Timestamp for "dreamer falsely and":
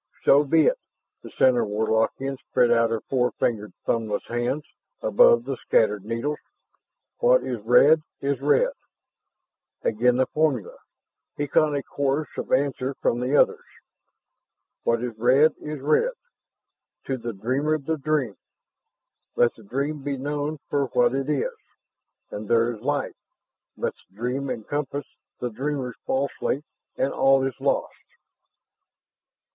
25.51-27.13